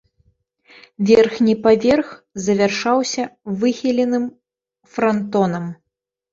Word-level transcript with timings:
Верхні 1.09 1.53
паверх 1.65 2.07
завяршаўся 2.47 3.29
выхіленым 3.61 4.29
франтонам. 4.97 5.73